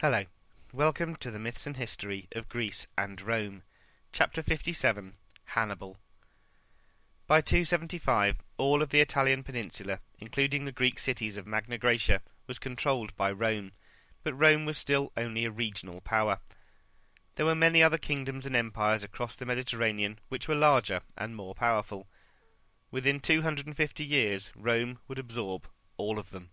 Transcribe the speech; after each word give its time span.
Hello. 0.00 0.22
Welcome 0.72 1.16
to 1.16 1.28
the 1.32 1.40
Myths 1.40 1.66
and 1.66 1.76
History 1.76 2.28
of 2.30 2.48
Greece 2.48 2.86
and 2.96 3.20
Rome. 3.20 3.62
Chapter 4.12 4.44
57 4.44 5.14
Hannibal. 5.46 5.96
By 7.26 7.40
275, 7.40 8.36
all 8.58 8.80
of 8.80 8.90
the 8.90 9.00
Italian 9.00 9.42
peninsula, 9.42 9.98
including 10.20 10.64
the 10.64 10.70
Greek 10.70 11.00
cities 11.00 11.36
of 11.36 11.48
Magna 11.48 11.78
Graecia, 11.78 12.20
was 12.46 12.60
controlled 12.60 13.16
by 13.16 13.32
Rome, 13.32 13.72
but 14.22 14.38
Rome 14.38 14.64
was 14.64 14.78
still 14.78 15.10
only 15.16 15.44
a 15.44 15.50
regional 15.50 16.00
power. 16.00 16.38
There 17.34 17.46
were 17.46 17.56
many 17.56 17.82
other 17.82 17.98
kingdoms 17.98 18.46
and 18.46 18.54
empires 18.54 19.02
across 19.02 19.34
the 19.34 19.46
Mediterranean 19.46 20.20
which 20.28 20.46
were 20.46 20.54
larger 20.54 21.00
and 21.16 21.34
more 21.34 21.56
powerful. 21.56 22.06
Within 22.92 23.18
250 23.18 24.04
years, 24.04 24.52
Rome 24.54 25.00
would 25.08 25.18
absorb 25.18 25.66
all 25.96 26.20
of 26.20 26.30
them. 26.30 26.50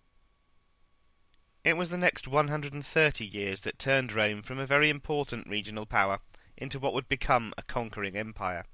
It 1.66 1.78
was 1.78 1.90
the 1.90 1.98
next 1.98 2.28
130 2.28 3.26
years 3.26 3.62
that 3.62 3.80
turned 3.80 4.14
Rome 4.14 4.44
from 4.44 4.60
a 4.60 4.68
very 4.68 4.88
important 4.88 5.48
regional 5.48 5.88
power 5.88 6.20
into 6.56 6.78
what 6.78 6.94
would 6.94 7.10
become 7.10 7.56
a 7.58 7.64
conquering 7.64 8.16
empire. 8.16 8.66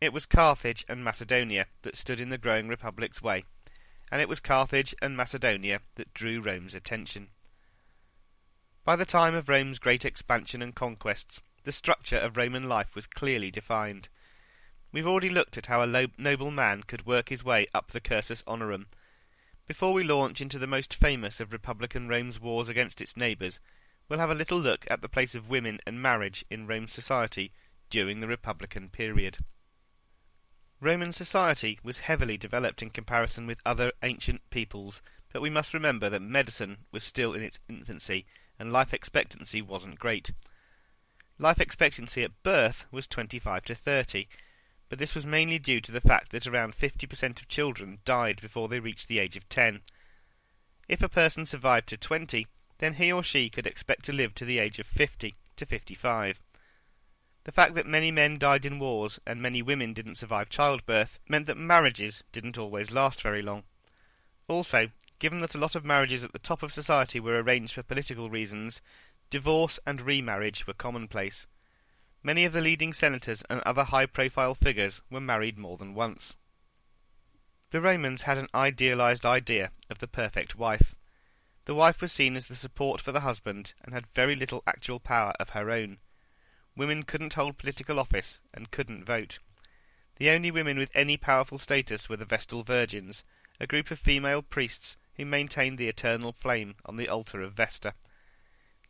It 0.00 0.12
was 0.12 0.26
Carthage 0.26 0.84
and 0.88 1.04
Macedonia 1.04 1.66
that 1.82 1.96
stood 1.96 2.20
in 2.20 2.30
the 2.30 2.36
growing 2.36 2.66
republic's 2.66 3.22
way, 3.22 3.44
and 4.10 4.20
it 4.20 4.28
was 4.28 4.40
Carthage 4.40 4.92
and 5.00 5.16
Macedonia 5.16 5.82
that 5.94 6.12
drew 6.12 6.40
Rome's 6.40 6.74
attention. 6.74 7.28
By 8.84 8.96
the 8.96 9.06
time 9.06 9.36
of 9.36 9.48
Rome's 9.48 9.78
great 9.78 10.04
expansion 10.04 10.62
and 10.62 10.74
conquests, 10.74 11.44
the 11.62 11.70
structure 11.70 12.18
of 12.18 12.36
Roman 12.36 12.68
life 12.68 12.96
was 12.96 13.06
clearly 13.06 13.52
defined. 13.52 14.08
We've 14.90 15.06
already 15.06 15.30
looked 15.30 15.56
at 15.56 15.66
how 15.66 15.80
a 15.82 16.08
noble 16.18 16.50
man 16.50 16.82
could 16.82 17.06
work 17.06 17.28
his 17.28 17.44
way 17.44 17.68
up 17.72 17.92
the 17.92 18.00
cursus 18.00 18.42
honorum, 18.48 18.86
before 19.70 19.92
we 19.92 20.02
launch 20.02 20.40
into 20.40 20.58
the 20.58 20.66
most 20.66 20.92
famous 20.92 21.38
of 21.38 21.52
Republican 21.52 22.08
Rome's 22.08 22.40
wars 22.40 22.68
against 22.68 23.00
its 23.00 23.16
neighbours, 23.16 23.60
we'll 24.08 24.18
have 24.18 24.28
a 24.28 24.34
little 24.34 24.58
look 24.58 24.84
at 24.90 25.00
the 25.00 25.08
place 25.08 25.36
of 25.36 25.48
women 25.48 25.78
and 25.86 26.02
marriage 26.02 26.44
in 26.50 26.66
Rome's 26.66 26.92
society 26.92 27.52
during 27.88 28.18
the 28.18 28.26
Republican 28.26 28.88
period. 28.88 29.38
Roman 30.80 31.12
society 31.12 31.78
was 31.84 32.00
heavily 32.00 32.36
developed 32.36 32.82
in 32.82 32.90
comparison 32.90 33.46
with 33.46 33.60
other 33.64 33.92
ancient 34.02 34.40
peoples, 34.50 35.02
but 35.32 35.40
we 35.40 35.48
must 35.48 35.72
remember 35.72 36.10
that 36.10 36.20
medicine 36.20 36.78
was 36.90 37.04
still 37.04 37.32
in 37.32 37.42
its 37.44 37.60
infancy 37.68 38.26
and 38.58 38.72
life 38.72 38.92
expectancy 38.92 39.62
wasn't 39.62 40.00
great. 40.00 40.32
Life 41.38 41.60
expectancy 41.60 42.24
at 42.24 42.42
birth 42.42 42.86
was 42.90 43.06
25 43.06 43.66
to 43.66 43.76
30, 43.76 44.26
but 44.90 44.98
this 44.98 45.14
was 45.14 45.26
mainly 45.26 45.58
due 45.58 45.80
to 45.80 45.92
the 45.92 46.00
fact 46.00 46.32
that 46.32 46.46
around 46.46 46.76
50% 46.76 47.40
of 47.40 47.48
children 47.48 48.00
died 48.04 48.40
before 48.42 48.68
they 48.68 48.80
reached 48.80 49.08
the 49.08 49.20
age 49.20 49.36
of 49.36 49.48
10. 49.48 49.80
If 50.88 51.00
a 51.00 51.08
person 51.08 51.46
survived 51.46 51.88
to 51.90 51.96
20, 51.96 52.46
then 52.78 52.94
he 52.94 53.12
or 53.12 53.22
she 53.22 53.48
could 53.48 53.66
expect 53.66 54.04
to 54.06 54.12
live 54.12 54.34
to 54.34 54.44
the 54.44 54.58
age 54.58 54.80
of 54.80 54.86
50 54.86 55.36
to 55.56 55.64
55. 55.64 56.40
The 57.44 57.52
fact 57.52 57.74
that 57.76 57.86
many 57.86 58.10
men 58.10 58.36
died 58.36 58.66
in 58.66 58.80
wars 58.80 59.20
and 59.24 59.40
many 59.40 59.62
women 59.62 59.94
didn't 59.94 60.16
survive 60.16 60.50
childbirth 60.50 61.20
meant 61.28 61.46
that 61.46 61.56
marriages 61.56 62.24
didn't 62.32 62.58
always 62.58 62.90
last 62.90 63.22
very 63.22 63.42
long. 63.42 63.62
Also, 64.48 64.88
given 65.20 65.38
that 65.38 65.54
a 65.54 65.58
lot 65.58 65.76
of 65.76 65.84
marriages 65.84 66.24
at 66.24 66.32
the 66.32 66.38
top 66.38 66.64
of 66.64 66.72
society 66.72 67.20
were 67.20 67.40
arranged 67.40 67.74
for 67.74 67.84
political 67.84 68.28
reasons, 68.28 68.80
divorce 69.30 69.78
and 69.86 70.00
remarriage 70.00 70.66
were 70.66 70.74
commonplace. 70.74 71.46
Many 72.22 72.44
of 72.44 72.52
the 72.52 72.60
leading 72.60 72.92
senators 72.92 73.42
and 73.48 73.60
other 73.60 73.84
high-profile 73.84 74.54
figures 74.54 75.00
were 75.10 75.20
married 75.20 75.56
more 75.56 75.78
than 75.78 75.94
once. 75.94 76.36
The 77.70 77.80
Romans 77.80 78.22
had 78.22 78.36
an 78.36 78.48
idealized 78.54 79.24
idea 79.24 79.70
of 79.88 80.00
the 80.00 80.08
perfect 80.08 80.56
wife. 80.56 80.94
The 81.64 81.74
wife 81.74 82.02
was 82.02 82.12
seen 82.12 82.36
as 82.36 82.46
the 82.46 82.56
support 82.56 83.00
for 83.00 83.12
the 83.12 83.20
husband 83.20 83.72
and 83.82 83.94
had 83.94 84.06
very 84.14 84.36
little 84.36 84.62
actual 84.66 85.00
power 85.00 85.32
of 85.40 85.50
her 85.50 85.70
own. 85.70 85.98
Women 86.76 87.04
couldn't 87.04 87.34
hold 87.34 87.56
political 87.56 87.98
office 87.98 88.38
and 88.52 88.70
couldn't 88.70 89.04
vote. 89.04 89.38
The 90.16 90.30
only 90.30 90.50
women 90.50 90.76
with 90.76 90.90
any 90.94 91.16
powerful 91.16 91.58
status 91.58 92.08
were 92.08 92.18
the 92.18 92.26
Vestal 92.26 92.64
Virgins, 92.64 93.24
a 93.58 93.66
group 93.66 93.90
of 93.90 93.98
female 93.98 94.42
priests 94.42 94.98
who 95.14 95.24
maintained 95.24 95.78
the 95.78 95.88
eternal 95.88 96.32
flame 96.32 96.74
on 96.84 96.96
the 96.96 97.08
altar 97.08 97.40
of 97.40 97.54
Vesta. 97.54 97.94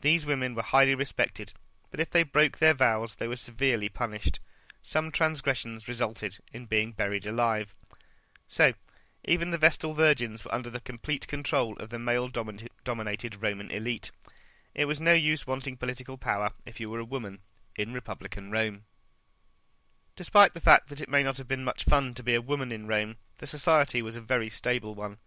These 0.01 0.27
women 0.27 0.55
were 0.57 0.63
highly 0.63 0.95
respected 0.97 1.53
but 1.91 2.01
if 2.01 2.11
they 2.11 2.23
broke 2.23 2.59
their 2.59 2.75
vows 2.75 3.17
they 3.17 3.29
were 3.29 3.37
severely 3.37 3.89
punished. 3.89 4.41
Some 4.83 5.11
transgressions 5.11 5.89
resulted 5.89 6.39
in 6.53 6.67
being 6.67 6.93
buried 6.93 7.27
alive. 7.27 7.75
So, 8.49 8.73
even 9.25 9.51
the 9.51 9.59
Vestal 9.59 9.93
Virgins 9.93 10.45
were 10.45 10.55
under 10.55 10.71
the 10.71 10.81
complete 10.81 11.29
control 11.29 11.77
of 11.79 11.91
the 11.91 11.99
male-dominated 11.99 13.43
Roman 13.43 13.71
elite. 13.71 14.11
It 14.75 14.87
was 14.87 15.01
no 15.01 15.13
use 15.13 15.47
wanting 15.47 15.77
political 15.77 16.17
power 16.17 16.53
if 16.65 16.81
you 16.81 16.89
were 16.89 17.01
a 17.01 17.05
woman 17.05 17.41
in 17.77 17.93
Republican 17.93 18.51
Rome. 18.51 18.85
Despite 20.17 20.55
the 20.55 20.61
fact 20.61 20.89
that 20.89 21.01
it 21.01 21.09
may 21.09 21.23
not 21.23 21.39
have 21.39 21.49
been 21.49 21.65
much 21.65 21.85
fun 21.85 22.15
to 22.15 22.23
be 22.23 22.35
a 22.35 22.41
woman 22.41 22.73
in 22.73 22.87
Rome, 22.87 23.17
the 23.39 23.47
society 23.47 24.01
was 24.01 24.17
a 24.17 24.21
very 24.21 24.49
stable 24.49 24.95
one. 24.95 25.19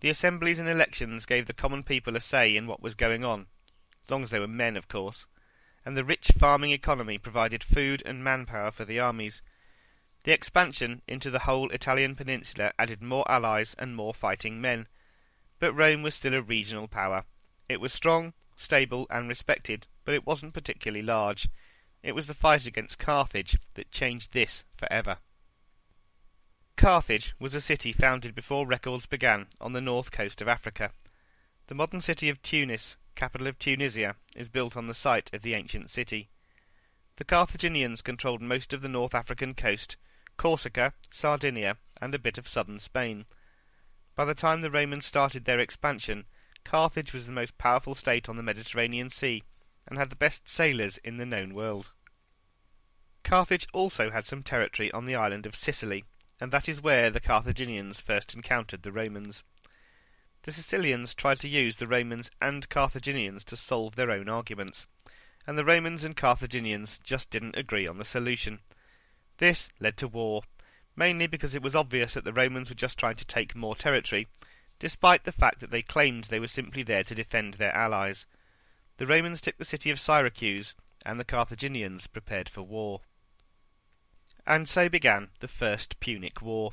The 0.00 0.08
assemblies 0.08 0.58
and 0.58 0.68
elections 0.68 1.26
gave 1.26 1.46
the 1.46 1.52
common 1.52 1.82
people 1.82 2.16
a 2.16 2.20
say 2.20 2.56
in 2.56 2.66
what 2.66 2.82
was 2.82 2.94
going 2.94 3.24
on, 3.24 3.46
as 4.02 4.10
long 4.10 4.22
as 4.22 4.30
they 4.30 4.38
were 4.38 4.48
men, 4.48 4.76
of 4.76 4.88
course 4.88 5.26
and 5.84 5.96
the 5.96 6.04
rich 6.04 6.30
farming 6.38 6.72
economy 6.72 7.18
provided 7.18 7.64
food 7.64 8.02
and 8.04 8.22
manpower 8.22 8.70
for 8.70 8.84
the 8.84 9.00
armies. 9.00 9.42
The 10.24 10.32
expansion 10.32 11.02
into 11.08 11.30
the 11.30 11.40
whole 11.40 11.70
Italian 11.70 12.14
peninsula 12.14 12.72
added 12.78 13.02
more 13.02 13.30
allies 13.30 13.74
and 13.78 13.96
more 13.96 14.12
fighting 14.12 14.60
men. 14.60 14.86
But 15.58 15.72
Rome 15.72 16.02
was 16.02 16.14
still 16.14 16.34
a 16.34 16.42
regional 16.42 16.88
power. 16.88 17.24
It 17.68 17.80
was 17.80 17.92
strong, 17.92 18.34
stable, 18.56 19.06
and 19.10 19.28
respected, 19.28 19.86
but 20.04 20.14
it 20.14 20.26
wasn't 20.26 20.54
particularly 20.54 21.02
large. 21.02 21.48
It 22.02 22.14
was 22.14 22.26
the 22.26 22.34
fight 22.34 22.66
against 22.66 22.98
Carthage 22.98 23.58
that 23.74 23.90
changed 23.90 24.32
this 24.32 24.64
forever. 24.76 25.18
Carthage 26.76 27.34
was 27.38 27.54
a 27.54 27.60
city 27.60 27.92
founded 27.92 28.34
before 28.34 28.66
records 28.66 29.04
began 29.06 29.46
on 29.60 29.74
the 29.74 29.82
north 29.82 30.10
coast 30.10 30.40
of 30.40 30.48
Africa. 30.48 30.92
The 31.70 31.76
modern 31.76 32.00
city 32.00 32.28
of 32.28 32.42
Tunis 32.42 32.96
capital 33.14 33.46
of 33.46 33.60
Tunisia, 33.60 34.16
is 34.34 34.48
built 34.48 34.76
on 34.76 34.88
the 34.88 34.94
site 34.94 35.32
of 35.32 35.42
the 35.42 35.54
ancient 35.54 35.88
city. 35.88 36.30
The 37.16 37.24
Carthaginians 37.24 38.02
controlled 38.02 38.40
most 38.40 38.72
of 38.72 38.80
the 38.82 38.88
North 38.88 39.14
African 39.14 39.54
coast, 39.54 39.96
Corsica, 40.36 40.94
Sardinia, 41.12 41.76
and 42.00 42.12
a 42.12 42.18
bit 42.18 42.38
of 42.38 42.48
southern 42.48 42.80
Spain. 42.80 43.26
By 44.16 44.24
the 44.24 44.34
time 44.34 44.62
the 44.62 44.70
Romans 44.70 45.06
started 45.06 45.44
their 45.44 45.60
expansion, 45.60 46.24
Carthage 46.64 47.12
was 47.12 47.26
the 47.26 47.32
most 47.32 47.56
powerful 47.56 47.94
state 47.94 48.28
on 48.28 48.36
the 48.36 48.42
Mediterranean 48.42 49.10
Sea, 49.10 49.44
and 49.86 49.96
had 49.96 50.10
the 50.10 50.16
best 50.16 50.48
sailors 50.48 50.98
in 51.04 51.18
the 51.18 51.26
known 51.26 51.54
world. 51.54 51.90
Carthage 53.22 53.68
also 53.72 54.10
had 54.10 54.26
some 54.26 54.42
territory 54.42 54.90
on 54.90 55.04
the 55.04 55.14
island 55.14 55.46
of 55.46 55.54
Sicily, 55.54 56.04
and 56.40 56.50
that 56.50 56.68
is 56.68 56.82
where 56.82 57.10
the 57.10 57.20
Carthaginians 57.20 58.00
first 58.00 58.34
encountered 58.34 58.82
the 58.82 58.90
Romans. 58.90 59.44
The 60.42 60.52
Sicilians 60.52 61.14
tried 61.14 61.40
to 61.40 61.48
use 61.48 61.76
the 61.76 61.86
Romans 61.86 62.30
and 62.40 62.68
Carthaginians 62.68 63.44
to 63.44 63.56
solve 63.56 63.96
their 63.96 64.10
own 64.10 64.28
arguments, 64.28 64.86
and 65.46 65.58
the 65.58 65.64
Romans 65.64 66.02
and 66.02 66.16
Carthaginians 66.16 66.98
just 66.98 67.30
didn't 67.30 67.56
agree 67.56 67.86
on 67.86 67.98
the 67.98 68.04
solution. 68.04 68.60
This 69.38 69.68
led 69.80 69.96
to 69.98 70.08
war, 70.08 70.42
mainly 70.96 71.26
because 71.26 71.54
it 71.54 71.62
was 71.62 71.76
obvious 71.76 72.14
that 72.14 72.24
the 72.24 72.32
Romans 72.32 72.70
were 72.70 72.74
just 72.74 72.98
trying 72.98 73.16
to 73.16 73.26
take 73.26 73.54
more 73.54 73.76
territory, 73.76 74.28
despite 74.78 75.24
the 75.24 75.32
fact 75.32 75.60
that 75.60 75.70
they 75.70 75.82
claimed 75.82 76.24
they 76.24 76.40
were 76.40 76.48
simply 76.48 76.82
there 76.82 77.04
to 77.04 77.14
defend 77.14 77.54
their 77.54 77.74
allies. 77.74 78.26
The 78.96 79.06
Romans 79.06 79.40
took 79.40 79.58
the 79.58 79.64
city 79.64 79.90
of 79.90 80.00
Syracuse, 80.00 80.74
and 81.04 81.20
the 81.20 81.24
Carthaginians 81.24 82.06
prepared 82.06 82.48
for 82.48 82.62
war. 82.62 83.00
And 84.46 84.66
so 84.68 84.88
began 84.88 85.28
the 85.40 85.48
First 85.48 86.00
Punic 86.00 86.40
War. 86.40 86.72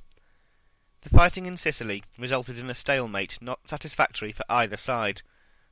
The 1.09 1.17
fighting 1.17 1.45
in 1.45 1.55
Sicily 1.55 2.03
resulted 2.17 2.59
in 2.59 2.69
a 2.69 2.75
stalemate 2.75 3.37
not 3.39 3.69
satisfactory 3.69 4.33
for 4.33 4.43
either 4.49 4.75
side. 4.75 5.21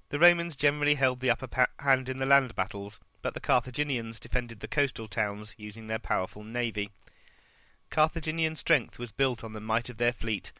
The 0.07 0.18
Romans 0.18 0.56
generally 0.56 0.96
held 0.96 1.19
the 1.19 1.29
upper 1.29 1.68
hand 1.79 2.07
in 2.07 2.20
the 2.20 2.26
land 2.26 2.55
battles, 2.55 3.02
but 3.22 3.34
the 3.34 3.41
Carthaginians 3.41 4.17
defended 4.17 4.61
the 4.61 4.70
coastal 4.70 5.09
towns 5.09 5.53
using 5.58 5.87
their 5.87 5.99
powerful 5.99 6.46
navy. 6.46 6.90
Carthaginian 7.90 8.55
strength 8.55 8.97
was 8.97 9.11
built 9.11 9.43
on 9.43 9.52
the 9.52 9.59
might 9.59 9.90
of 9.90 9.97
their 9.97 10.14
fleet. 10.14 10.53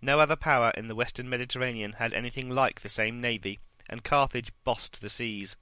No 0.00 0.20
other 0.20 0.36
power 0.36 0.72
in 0.76 0.86
the 0.86 0.94
western 0.94 1.28
Mediterranean 1.28 1.94
had 1.94 2.12
anything 2.12 2.48
like 2.48 2.82
the 2.82 2.88
same 2.88 3.20
navy, 3.20 3.58
and 3.90 4.04
Carthage 4.04 4.52
bossed 4.62 5.00
the 5.00 5.10
seas. 5.10 5.56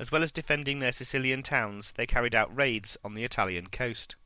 As 0.00 0.10
well 0.10 0.24
as 0.24 0.32
defending 0.32 0.80
their 0.80 0.90
Sicilian 0.90 1.44
towns, 1.44 1.92
they 1.92 2.08
carried 2.08 2.34
out 2.34 2.54
raids 2.54 2.96
on 3.04 3.14
the 3.14 3.22
Italian 3.22 3.68
coast. 3.68 4.16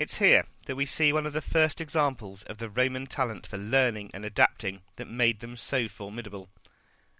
It's 0.00 0.16
here 0.16 0.46
that 0.64 0.76
we 0.76 0.86
see 0.86 1.12
one 1.12 1.26
of 1.26 1.34
the 1.34 1.42
first 1.42 1.78
examples 1.78 2.42
of 2.44 2.56
the 2.56 2.70
Roman 2.70 3.06
talent 3.06 3.46
for 3.46 3.58
learning 3.58 4.10
and 4.14 4.24
adapting 4.24 4.80
that 4.96 5.06
made 5.06 5.40
them 5.40 5.56
so 5.56 5.88
formidable. 5.88 6.48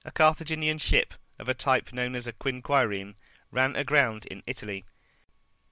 A 0.02 0.10
Carthaginian 0.10 0.78
ship 0.78 1.12
of 1.38 1.46
a 1.46 1.52
type 1.52 1.92
known 1.92 2.16
as 2.16 2.26
a 2.26 2.32
quinquereme 2.32 3.16
ran 3.50 3.76
aground 3.76 4.24
in 4.30 4.42
Italy. 4.46 4.86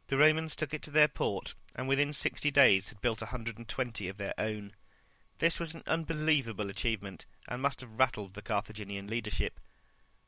The 0.09 0.19
Romans 0.19 0.55
took 0.55 0.75
it 0.75 0.83
to 0.83 0.91
their 0.91 1.09
port, 1.09 1.55
and 1.75 1.89
within 1.89 2.13
sixty 2.13 2.51
days 2.51 2.91
had 2.91 3.01
built 3.01 3.23
a 3.23 3.33
hundred 3.33 3.57
and 3.57 3.67
twenty 3.67 4.07
of 4.09 4.19
their 4.19 4.35
own. 4.37 4.75
This 5.39 5.59
was 5.59 5.73
an 5.73 5.85
unbelievable 5.87 6.69
achievement, 6.69 7.25
and 7.49 7.63
must 7.63 7.81
have 7.81 7.99
rattled 7.99 8.35
the 8.35 8.43
Carthaginian 8.43 9.07
leadership. 9.07 9.61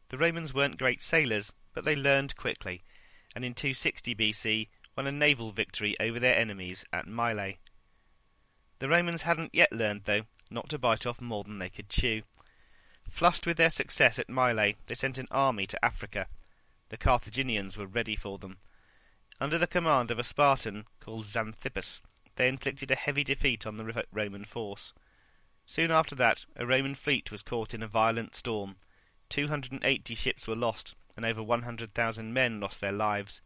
The 0.08 0.16
Romans 0.16 0.54
weren't 0.54 0.78
great 0.78 1.02
sailors, 1.02 1.52
but 1.74 1.84
they 1.84 1.94
learned 1.94 2.36
quickly, 2.36 2.80
and 3.36 3.44
in 3.44 3.52
260 3.52 4.14
BC 4.14 4.68
won 4.96 5.06
a 5.06 5.12
naval 5.12 5.52
victory 5.52 5.96
over 6.00 6.18
their 6.18 6.36
enemies 6.36 6.84
at 6.92 7.06
Mylae. 7.06 7.58
The 8.78 8.88
Romans 8.88 9.22
hadn't 9.22 9.54
yet 9.54 9.72
learned, 9.72 10.02
though, 10.04 10.22
not 10.50 10.68
to 10.70 10.78
bite 10.78 11.06
off 11.06 11.20
more 11.20 11.44
than 11.44 11.58
they 11.58 11.68
could 11.68 11.88
chew. 11.88 12.22
Flushed 13.08 13.46
with 13.46 13.56
their 13.56 13.70
success 13.70 14.18
at 14.18 14.28
Mylae, 14.28 14.76
they 14.86 14.94
sent 14.94 15.18
an 15.18 15.28
army 15.30 15.66
to 15.66 15.84
Africa. 15.84 16.26
The 16.88 16.96
Carthaginians 16.96 17.76
were 17.76 17.86
ready 17.86 18.16
for 18.16 18.38
them. 18.38 18.58
Under 19.40 19.58
the 19.58 19.66
command 19.66 20.10
of 20.10 20.18
a 20.18 20.24
Spartan 20.24 20.86
called 21.00 21.26
Xanthippus, 21.26 22.02
they 22.36 22.48
inflicted 22.48 22.90
a 22.90 22.96
heavy 22.96 23.24
defeat 23.24 23.66
on 23.66 23.76
the 23.76 24.04
Roman 24.12 24.44
force. 24.44 24.92
Soon 25.66 25.90
after 25.90 26.14
that, 26.16 26.46
a 26.56 26.66
Roman 26.66 26.94
fleet 26.94 27.30
was 27.30 27.42
caught 27.42 27.74
in 27.74 27.82
a 27.82 27.88
violent 27.88 28.34
storm. 28.34 28.76
280 29.28 30.14
ships 30.14 30.48
were 30.48 30.56
lost, 30.56 30.94
and 31.16 31.24
over 31.24 31.42
100,000 31.42 32.32
men 32.32 32.60
lost 32.60 32.80
their 32.80 32.92
lives. 32.92 33.40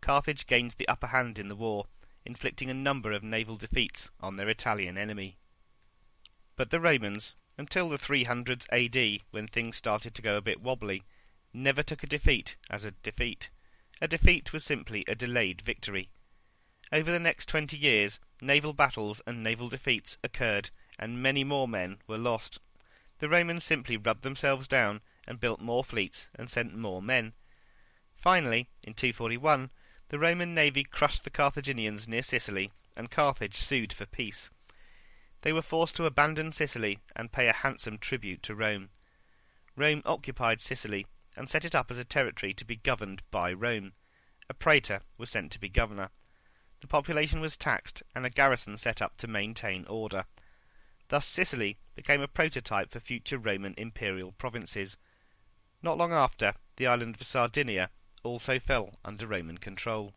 Carthage 0.00 0.46
gained 0.46 0.72
the 0.72 0.88
upper 0.88 1.08
hand 1.08 1.38
in 1.38 1.48
the 1.48 1.56
war, 1.56 1.86
inflicting 2.24 2.70
a 2.70 2.74
number 2.74 3.12
of 3.12 3.22
naval 3.22 3.56
defeats 3.56 4.10
on 4.20 4.36
their 4.36 4.48
Italian 4.48 4.96
enemy. 4.96 5.36
But 6.56 6.70
the 6.70 6.80
Romans, 6.80 7.34
until 7.56 7.88
the 7.88 7.98
300s 7.98 8.66
AD, 8.70 9.22
when 9.30 9.46
things 9.46 9.76
started 9.76 10.14
to 10.14 10.22
go 10.22 10.36
a 10.36 10.42
bit 10.42 10.60
wobbly, 10.60 11.04
never 11.52 11.82
took 11.82 12.02
a 12.02 12.06
defeat 12.06 12.56
as 12.70 12.84
a 12.84 12.92
defeat. 12.92 13.50
A 14.00 14.08
defeat 14.08 14.52
was 14.52 14.64
simply 14.64 15.04
a 15.06 15.14
delayed 15.14 15.60
victory. 15.60 16.10
Over 16.92 17.12
the 17.12 17.20
next 17.20 17.46
twenty 17.46 17.76
years, 17.76 18.18
naval 18.40 18.72
battles 18.72 19.20
and 19.26 19.42
naval 19.42 19.68
defeats 19.68 20.18
occurred, 20.24 20.70
and 20.98 21.22
many 21.22 21.44
more 21.44 21.68
men 21.68 21.98
were 22.06 22.18
lost. 22.18 22.58
The 23.18 23.28
Romans 23.28 23.64
simply 23.64 23.96
rubbed 23.96 24.22
themselves 24.22 24.66
down 24.66 25.02
and 25.26 25.38
built 25.38 25.60
more 25.60 25.84
fleets 25.84 26.28
and 26.34 26.48
sent 26.48 26.74
more 26.74 27.02
men. 27.02 27.34
Finally, 28.16 28.68
in 28.82 28.94
241, 28.94 29.70
the 30.10 30.18
Roman 30.18 30.54
navy 30.54 30.82
crushed 30.82 31.22
the 31.22 31.30
Carthaginians 31.30 32.08
near 32.08 32.22
Sicily, 32.22 32.72
and 32.96 33.12
Carthage 33.12 33.54
sued 33.54 33.92
for 33.92 34.06
peace. 34.06 34.50
They 35.42 35.52
were 35.52 35.62
forced 35.62 35.94
to 35.96 36.04
abandon 36.04 36.50
Sicily 36.50 36.98
and 37.14 37.30
pay 37.30 37.46
a 37.46 37.52
handsome 37.52 37.96
tribute 37.96 38.42
to 38.42 38.56
Rome. 38.56 38.90
Rome 39.76 40.02
occupied 40.04 40.60
Sicily 40.60 41.06
and 41.36 41.48
set 41.48 41.64
it 41.64 41.76
up 41.76 41.92
as 41.92 41.98
a 41.98 42.04
territory 42.04 42.52
to 42.54 42.64
be 42.64 42.74
governed 42.74 43.22
by 43.30 43.52
Rome. 43.52 43.92
A 44.50 44.54
praetor 44.54 45.02
was 45.16 45.30
sent 45.30 45.52
to 45.52 45.60
be 45.60 45.68
governor. 45.68 46.10
The 46.80 46.88
population 46.88 47.40
was 47.40 47.56
taxed 47.56 48.02
and 48.12 48.26
a 48.26 48.30
garrison 48.30 48.76
set 48.78 49.00
up 49.00 49.16
to 49.18 49.28
maintain 49.28 49.86
order. 49.86 50.24
Thus 51.08 51.24
Sicily 51.24 51.78
became 51.94 52.20
a 52.20 52.28
prototype 52.28 52.90
for 52.90 52.98
future 52.98 53.38
Roman 53.38 53.74
imperial 53.78 54.32
provinces. 54.32 54.96
Not 55.84 55.98
long 55.98 56.12
after, 56.12 56.54
the 56.76 56.88
island 56.88 57.16
of 57.20 57.26
Sardinia 57.26 57.90
also 58.22 58.58
fell 58.58 58.90
under 59.04 59.26
Roman 59.26 59.58
control. 59.58 60.14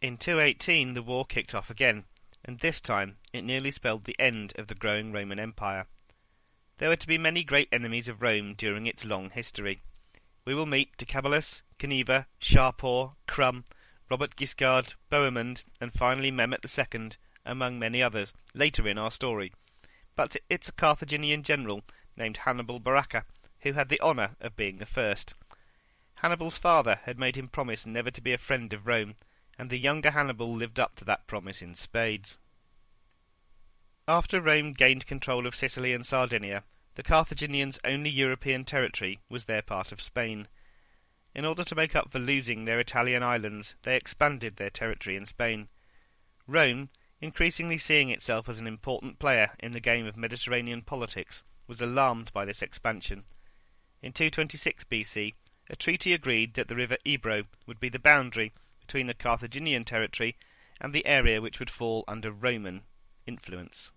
In 0.00 0.16
218 0.16 0.94
the 0.94 1.02
war 1.02 1.24
kicked 1.24 1.54
off 1.54 1.70
again, 1.70 2.04
and 2.44 2.60
this 2.60 2.80
time 2.80 3.16
it 3.32 3.42
nearly 3.42 3.70
spelled 3.70 4.04
the 4.04 4.18
end 4.18 4.52
of 4.56 4.66
the 4.66 4.74
growing 4.74 5.12
Roman 5.12 5.38
Empire. 5.38 5.86
There 6.78 6.88
were 6.88 6.96
to 6.96 7.06
be 7.06 7.18
many 7.18 7.44
great 7.44 7.68
enemies 7.72 8.08
of 8.08 8.20
Rome 8.20 8.54
during 8.54 8.86
its 8.86 9.04
long 9.04 9.30
history. 9.30 9.80
We 10.44 10.54
will 10.54 10.66
meet 10.66 10.96
Decebalus, 10.98 11.62
Cniva, 11.78 12.26
Shapur, 12.40 13.14
Crum, 13.26 13.64
Robert 14.10 14.36
Guiscard, 14.36 14.94
Bohemond, 15.10 15.64
and 15.80 15.92
finally 15.92 16.30
Mehmet 16.30 16.64
II, 16.66 17.10
among 17.46 17.78
many 17.78 18.02
others, 18.02 18.32
later 18.52 18.86
in 18.86 18.98
our 18.98 19.10
story. 19.10 19.52
But 20.16 20.36
it's 20.50 20.68
a 20.68 20.72
Carthaginian 20.72 21.42
general 21.42 21.82
named 22.16 22.38
Hannibal 22.38 22.80
Barca 22.80 23.24
who 23.60 23.72
had 23.72 23.88
the 23.88 24.00
honour 24.00 24.36
of 24.40 24.56
being 24.56 24.78
the 24.78 24.86
first. 24.86 25.34
Hannibal's 26.24 26.56
father 26.56 27.00
had 27.04 27.18
made 27.18 27.36
him 27.36 27.48
promise 27.48 27.84
never 27.84 28.10
to 28.10 28.22
be 28.22 28.32
a 28.32 28.38
friend 28.38 28.72
of 28.72 28.86
Rome, 28.86 29.14
and 29.58 29.68
the 29.68 29.76
younger 29.76 30.12
Hannibal 30.12 30.56
lived 30.56 30.80
up 30.80 30.96
to 30.96 31.04
that 31.04 31.26
promise 31.26 31.60
in 31.60 31.74
spades. 31.74 32.38
After 34.08 34.40
Rome 34.40 34.72
gained 34.72 35.06
control 35.06 35.46
of 35.46 35.54
Sicily 35.54 35.92
and 35.92 36.06
Sardinia, 36.06 36.64
the 36.94 37.02
Carthaginians' 37.02 37.78
only 37.84 38.08
European 38.08 38.64
territory 38.64 39.20
was 39.28 39.44
their 39.44 39.60
part 39.60 39.92
of 39.92 40.00
Spain. 40.00 40.48
In 41.34 41.44
order 41.44 41.62
to 41.62 41.74
make 41.74 41.94
up 41.94 42.10
for 42.10 42.20
losing 42.20 42.64
their 42.64 42.80
Italian 42.80 43.22
islands, 43.22 43.74
they 43.82 43.94
expanded 43.94 44.56
their 44.56 44.70
territory 44.70 45.16
in 45.16 45.26
Spain. 45.26 45.68
Rome, 46.46 46.88
increasingly 47.20 47.76
seeing 47.76 48.08
itself 48.08 48.48
as 48.48 48.56
an 48.56 48.66
important 48.66 49.18
player 49.18 49.50
in 49.60 49.72
the 49.72 49.78
game 49.78 50.06
of 50.06 50.16
Mediterranean 50.16 50.80
politics, 50.80 51.44
was 51.66 51.82
alarmed 51.82 52.32
by 52.32 52.46
this 52.46 52.62
expansion. 52.62 53.24
In 54.02 54.12
226 54.12 54.84
BC, 54.84 55.34
a 55.68 55.76
treaty 55.76 56.12
agreed 56.12 56.54
that 56.54 56.68
the 56.68 56.76
river 56.76 56.98
Ebro 57.04 57.44
would 57.66 57.80
be 57.80 57.88
the 57.88 57.98
boundary 57.98 58.52
between 58.80 59.06
the 59.06 59.14
Carthaginian 59.14 59.84
territory 59.84 60.36
and 60.80 60.92
the 60.92 61.06
area 61.06 61.40
which 61.40 61.58
would 61.58 61.70
fall 61.70 62.04
under 62.06 62.30
Roman 62.30 62.82
influence. 63.26 63.90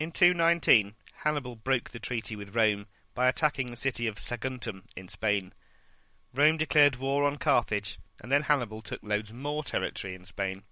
In 0.00 0.10
219, 0.10 0.94
Hannibal 1.22 1.54
broke 1.54 1.90
the 1.90 2.00
treaty 2.00 2.34
with 2.34 2.56
Rome 2.56 2.86
by 3.14 3.28
attacking 3.28 3.70
the 3.70 3.76
city 3.76 4.06
of 4.06 4.18
Saguntum 4.18 4.82
in 4.96 5.08
Spain. 5.08 5.52
Rome 6.34 6.56
declared 6.56 6.96
war 6.96 7.24
on 7.24 7.36
Carthage, 7.36 7.98
and 8.20 8.32
then 8.32 8.44
Hannibal 8.44 8.82
took 8.82 9.02
loads 9.02 9.32
more 9.32 9.62
territory 9.62 10.14
in 10.14 10.24
Spain. 10.24 10.62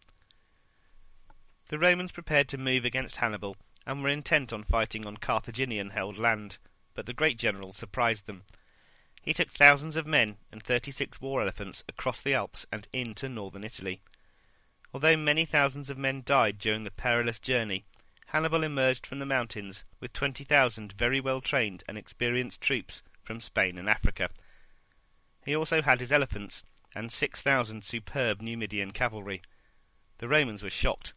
The 1.69 1.79
Romans 1.79 2.11
prepared 2.11 2.49
to 2.49 2.59
move 2.59 2.85
against 2.85 3.19
Hannibal 3.19 3.57
and 3.87 4.03
were 4.03 4.09
intent 4.09 4.53
on 4.53 4.65
fighting 4.65 5.07
on 5.07 5.19
Carthaginian 5.19 5.91
held 5.91 6.19
land, 6.19 6.59
but 6.95 7.07
the 7.07 7.13
great 7.13 7.39
general 7.39 7.73
surprised 7.73 8.27
them 8.27 8.43
he 9.23 9.35
took 9.35 9.51
thousands 9.51 9.97
of 9.97 10.07
men 10.07 10.37
and 10.51 10.63
thirty-six 10.63 11.21
war 11.21 11.43
elephants 11.43 11.85
across 11.89 12.21
the 12.21 12.35
Alps 12.35 12.67
and 12.73 12.89
into 12.93 13.29
northern 13.29 13.65
Italy. 13.65 14.01
Although 14.93 15.17
many 15.17 15.45
thousands 15.45 15.91
of 15.91 15.99
men 15.99 16.23
died 16.25 16.59
during 16.59 16.85
the 16.85 16.91
perilous 16.91 17.39
journey, 17.39 17.85
Hannibal 18.29 18.63
emerged 18.63 19.07
from 19.07 19.19
the 19.19 19.27
mountains 19.27 19.85
with 20.01 20.13
twenty 20.13 20.45
thousand 20.45 20.93
very 20.93 21.21
well 21.21 21.41
trained 21.41 21.83
and 21.89 21.99
experienced 21.99 22.61
troops 22.61 23.03
from 23.23 23.41
Spain 23.41 23.77
and 23.77 23.89
Africa. 23.89 24.31
He 25.45 25.55
also 25.55 25.83
had 25.83 26.01
his 26.01 26.13
elephants 26.13 26.65
and 26.95 27.13
six 27.13 27.41
thousand 27.41 27.85
superb 27.85 28.41
Numidian 28.41 28.91
cavalry. 28.91 29.43
The 30.19 30.29
Romans 30.29 30.63
were 30.63 30.71
shocked. 30.71 31.13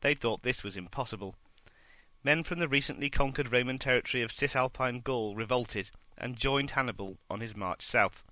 They 0.00 0.14
thought 0.14 0.42
this 0.42 0.62
was 0.62 0.76
impossible. 0.76 1.34
Men 2.22 2.42
from 2.42 2.58
the 2.58 2.68
recently 2.68 3.10
conquered 3.10 3.52
Roman 3.52 3.78
territory 3.78 4.22
of 4.22 4.32
Cisalpine 4.32 5.00
Gaul 5.00 5.34
revolted 5.34 5.90
and 6.18 6.36
joined 6.36 6.72
Hannibal 6.72 7.18
on 7.28 7.40
his 7.40 7.56
march 7.56 7.82
south. 7.82 8.22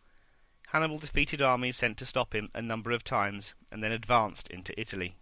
Hannibal 0.68 0.98
defeated 0.98 1.42
armies 1.42 1.76
sent 1.76 1.98
to 1.98 2.06
stop 2.06 2.34
him 2.34 2.48
a 2.54 2.62
number 2.62 2.92
of 2.92 3.04
times 3.04 3.54
and 3.70 3.82
then 3.82 3.92
advanced 3.92 4.48
into 4.48 4.78
Italy. 4.80 5.16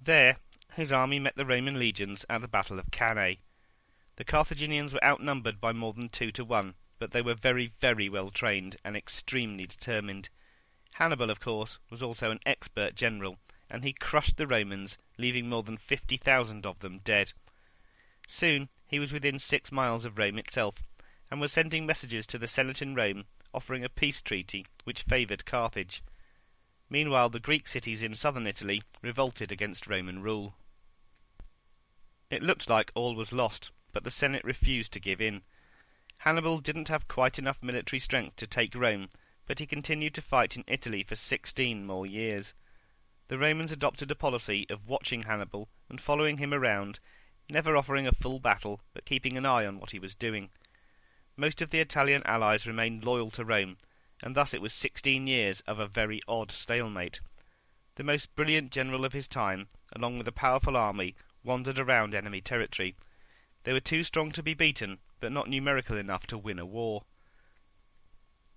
There, 0.00 0.36
his 0.74 0.92
army 0.92 1.18
met 1.18 1.36
the 1.36 1.46
Roman 1.46 1.78
legions 1.78 2.24
at 2.28 2.40
the 2.40 2.48
Battle 2.48 2.78
of 2.78 2.90
Cannae. 2.90 3.38
The 4.16 4.24
Carthaginians 4.24 4.92
were 4.92 5.04
outnumbered 5.04 5.60
by 5.60 5.72
more 5.72 5.92
than 5.92 6.08
two 6.08 6.30
to 6.32 6.44
one, 6.44 6.74
but 6.98 7.12
they 7.12 7.22
were 7.22 7.34
very, 7.34 7.72
very 7.80 8.08
well 8.08 8.30
trained 8.30 8.76
and 8.84 8.96
extremely 8.96 9.66
determined. 9.66 10.28
Hannibal, 10.92 11.30
of 11.30 11.40
course, 11.40 11.78
was 11.90 12.02
also 12.02 12.30
an 12.30 12.40
expert 12.44 12.94
general, 12.94 13.38
and 13.70 13.84
he 13.84 13.92
crushed 13.92 14.36
the 14.36 14.46
Romans, 14.46 14.98
leaving 15.16 15.48
more 15.48 15.62
than 15.62 15.78
fifty 15.78 16.18
thousand 16.18 16.66
of 16.66 16.80
them 16.80 17.00
dead. 17.02 17.32
Soon 18.26 18.68
he 18.90 18.98
was 18.98 19.12
within 19.12 19.38
six 19.38 19.70
miles 19.70 20.04
of 20.04 20.18
Rome 20.18 20.36
itself, 20.36 20.82
and 21.30 21.40
was 21.40 21.52
sending 21.52 21.86
messages 21.86 22.26
to 22.26 22.38
the 22.38 22.48
Senate 22.48 22.82
in 22.82 22.96
Rome 22.96 23.24
offering 23.54 23.84
a 23.84 23.88
peace 23.88 24.20
treaty 24.20 24.66
which 24.82 25.02
favoured 25.02 25.46
Carthage. 25.46 26.02
Meanwhile, 26.88 27.30
the 27.30 27.38
Greek 27.38 27.68
cities 27.68 28.02
in 28.02 28.14
southern 28.14 28.48
Italy 28.48 28.82
revolted 29.00 29.52
against 29.52 29.86
Roman 29.86 30.22
rule. 30.22 30.54
It 32.30 32.42
looked 32.42 32.68
like 32.68 32.90
all 32.96 33.14
was 33.14 33.32
lost, 33.32 33.70
but 33.92 34.02
the 34.02 34.10
Senate 34.10 34.44
refused 34.44 34.92
to 34.94 35.00
give 35.00 35.20
in. 35.20 35.42
Hannibal 36.18 36.58
didn't 36.58 36.88
have 36.88 37.06
quite 37.06 37.38
enough 37.38 37.62
military 37.62 38.00
strength 38.00 38.34
to 38.36 38.46
take 38.48 38.74
Rome, 38.74 39.08
but 39.46 39.60
he 39.60 39.66
continued 39.66 40.14
to 40.14 40.22
fight 40.22 40.56
in 40.56 40.64
Italy 40.66 41.04
for 41.04 41.14
sixteen 41.14 41.86
more 41.86 42.06
years. 42.06 42.54
The 43.28 43.38
Romans 43.38 43.70
adopted 43.70 44.10
a 44.10 44.16
policy 44.16 44.66
of 44.68 44.88
watching 44.88 45.22
Hannibal 45.22 45.68
and 45.88 46.00
following 46.00 46.38
him 46.38 46.52
around 46.52 46.98
never 47.50 47.76
offering 47.76 48.06
a 48.06 48.12
full 48.12 48.40
battle, 48.40 48.80
but 48.94 49.04
keeping 49.04 49.36
an 49.36 49.46
eye 49.46 49.66
on 49.66 49.78
what 49.78 49.90
he 49.90 49.98
was 49.98 50.14
doing. 50.14 50.50
Most 51.36 51.62
of 51.62 51.70
the 51.70 51.80
Italian 51.80 52.22
allies 52.24 52.66
remained 52.66 53.04
loyal 53.04 53.30
to 53.32 53.44
Rome, 53.44 53.76
and 54.22 54.34
thus 54.34 54.52
it 54.52 54.60
was 54.60 54.72
sixteen 54.72 55.26
years 55.26 55.62
of 55.66 55.78
a 55.78 55.86
very 55.86 56.20
odd 56.28 56.50
stalemate. 56.50 57.20
The 57.96 58.04
most 58.04 58.34
brilliant 58.34 58.70
general 58.70 59.04
of 59.04 59.12
his 59.12 59.28
time, 59.28 59.68
along 59.94 60.18
with 60.18 60.28
a 60.28 60.32
powerful 60.32 60.76
army, 60.76 61.14
wandered 61.42 61.78
around 61.78 62.14
enemy 62.14 62.40
territory. 62.40 62.94
They 63.64 63.72
were 63.72 63.80
too 63.80 64.04
strong 64.04 64.32
to 64.32 64.42
be 64.42 64.54
beaten, 64.54 64.98
but 65.20 65.32
not 65.32 65.48
numerical 65.48 65.96
enough 65.96 66.26
to 66.28 66.38
win 66.38 66.58
a 66.58 66.66
war. 66.66 67.04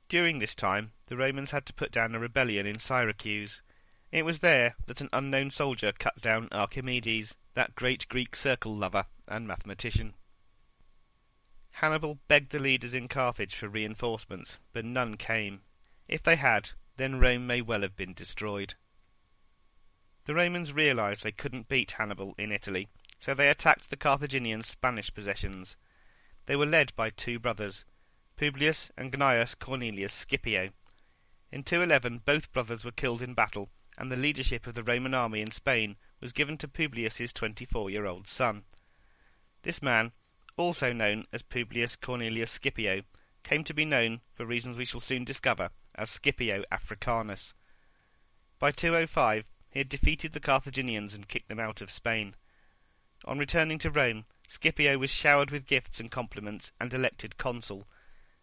During 0.10 0.40
this 0.40 0.56
time, 0.56 0.92
the 1.08 1.18
Romans 1.18 1.52
had 1.52 1.66
to 1.66 1.74
put 1.74 1.92
down 1.92 2.14
a 2.14 2.20
rebellion 2.20 2.66
in 2.66 2.80
Syracuse. 2.80 3.62
It 4.12 4.26
was 4.26 4.40
there 4.40 4.76
that 4.86 5.02
an 5.02 5.10
unknown 5.12 5.50
soldier 5.50 5.92
cut 5.98 6.22
down 6.22 6.50
Archimedes, 6.52 7.36
that 7.54 7.76
great 7.76 8.08
Greek 8.08 8.36
circle 8.36 8.76
lover 8.76 9.06
and 9.28 9.48
mathematician. 9.48 10.14
Hannibal 11.78 12.20
begged 12.28 12.52
the 12.52 12.60
leaders 12.60 12.94
in 12.94 13.08
Carthage 13.08 13.56
for 13.56 13.68
reinforcements, 13.68 14.58
but 14.74 14.86
none 14.86 15.18
came. 15.18 15.62
If 16.08 16.24
they 16.24 16.36
had, 16.36 16.72
then 16.98 17.20
Rome 17.20 17.48
may 17.48 17.62
well 17.62 17.82
have 17.82 17.96
been 17.96 18.14
destroyed. 18.14 18.76
The 20.26 20.36
Romans 20.36 20.72
realized 20.72 21.24
they 21.24 21.32
couldn't 21.32 21.68
beat 21.68 21.92
Hannibal 21.92 22.36
in 22.38 22.52
Italy, 22.52 22.90
so 23.20 23.34
they 23.34 23.50
attacked 23.50 23.90
the 23.90 23.98
Carthaginian 23.98 24.64
Spanish 24.64 25.14
possessions. 25.14 25.76
They 26.46 26.56
were 26.56 26.66
led 26.66 26.96
by 26.96 27.10
two 27.10 27.40
brothers, 27.40 27.86
Publius 28.38 28.92
and 28.98 29.12
Gnaeus 29.12 29.56
Cornelius 29.56 30.14
Scipio. 30.14 30.70
In 31.52 31.64
211 31.64 32.22
both 32.26 32.52
brothers 32.52 32.86
were 32.86 32.92
killed 32.92 33.22
in 33.22 33.34
battle, 33.34 33.70
and 33.98 34.12
the 34.12 34.16
leadership 34.16 34.66
of 34.68 34.76
the 34.76 34.84
Roman 34.84 35.14
army 35.14 35.42
in 35.42 35.52
Spain 35.52 35.98
was 36.24 36.32
given 36.32 36.58
to 36.58 36.70
Publius's 36.70 37.34
24-year-old 37.34 38.30
son. 38.30 38.64
This 39.64 39.82
man, 39.82 40.14
also 40.56 40.94
known 40.94 41.26
as 41.34 41.42
Publius 41.42 41.98
Cornelius 41.98 42.52
Scipio, 42.52 43.02
came 43.44 43.66
to 43.66 43.74
be 43.74 43.84
known, 43.84 44.22
for 44.34 44.46
reasons 44.46 44.78
we 44.78 44.86
shall 44.86 45.02
soon 45.02 45.26
discover, 45.26 45.72
as 45.96 46.10
Scipio 46.10 46.64
Africanus. 46.72 47.54
By 48.58 48.72
205 48.72 49.44
he 49.70 49.80
had 49.80 49.90
defeated 49.90 50.32
the 50.32 50.40
Carthaginians 50.40 51.14
and 51.14 51.28
kicked 51.28 51.50
them 51.50 51.60
out 51.60 51.82
of 51.82 51.92
Spain. 51.92 52.36
On 53.26 53.38
returning 53.38 53.78
to 53.80 53.92
Rome, 53.92 54.24
Scipio 54.48 54.98
was 54.98 55.10
showered 55.10 55.52
with 55.52 55.66
gifts 55.66 56.00
and 56.00 56.10
compliments 56.10 56.72
and 56.80 56.94
elected 56.94 57.38
consul, 57.38 57.86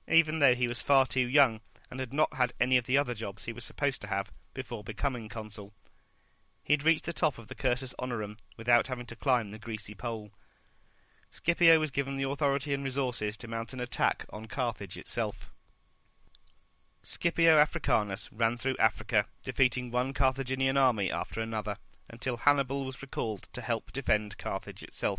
even 0.07 0.39
though 0.39 0.55
he 0.55 0.69
was 0.69 0.83
far 0.83 1.07
too 1.07 1.21
young 1.21 1.61
and 1.91 1.99
had 1.99 2.13
not 2.13 2.35
had 2.35 2.53
any 2.61 2.77
of 2.77 2.85
the 2.85 2.99
other 2.99 3.15
jobs 3.15 3.45
he 3.45 3.55
was 3.55 3.65
supposed 3.65 4.03
to 4.03 4.09
have 4.09 4.31
before 4.53 4.85
becoming 4.85 5.31
consul. 5.31 5.73
He 6.71 6.75
had 6.75 6.85
reached 6.85 7.05
the 7.05 7.13
top 7.13 7.37
of 7.37 7.49
the 7.49 7.57
cursus 7.57 7.97
honorum 7.99 8.37
without 8.57 8.87
having 8.87 9.07
to 9.07 9.17
climb 9.17 9.51
the 9.51 9.59
greasy 9.59 9.93
pole. 9.93 10.31
Scipio 11.29 11.81
was 11.81 11.91
given 11.91 12.17
the 12.17 12.31
authority 12.31 12.73
and 12.73 12.85
resources 12.85 13.37
to 13.39 13.49
mount 13.49 13.73
an 13.73 13.81
attack 13.81 14.25
on 14.33 14.47
Carthage 14.47 14.97
itself. 14.97 15.51
Scipio 17.03 17.59
Africanus 17.59 18.31
ran 18.31 18.57
through 18.57 18.77
Africa, 18.79 19.27
defeating 19.43 19.91
one 19.91 20.13
Carthaginian 20.13 20.77
army 20.77 21.11
after 21.11 21.41
another, 21.41 21.77
until 22.09 22.37
Hannibal 22.37 22.85
was 22.85 23.03
recalled 23.03 23.49
to 23.53 23.63
help 23.63 23.91
defend 23.91 24.39
Carthage 24.39 24.85
itself. 24.85 25.19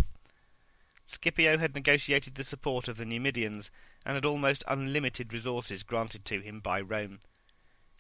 Scipio 1.06 1.58
had 1.58 1.76
negotiated 1.76 2.36
the 2.36 2.46
support 2.46 2.88
of 2.88 2.96
the 2.96 3.04
Numidians 3.04 3.70
and 4.06 4.16
had 4.16 4.24
almost 4.26 4.64
unlimited 4.70 5.34
resources 5.34 5.84
granted 5.84 6.24
to 6.24 6.40
him 6.40 6.62
by 6.62 6.80
Rome. 6.80 7.20